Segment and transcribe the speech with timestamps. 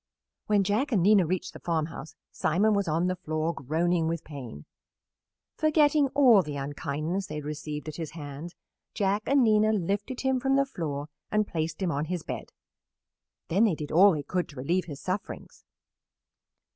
[0.47, 4.65] When Jack and Nina reached the farmhouse Simon was on the floor, groaning with pain.
[5.53, 8.55] Forgetting all the unkindness they had received at his hands,
[8.95, 12.51] Jack and Nina lifted him from the floor and placed him on his bed.
[13.49, 15.63] Then they did all they could to relieve his sufferings.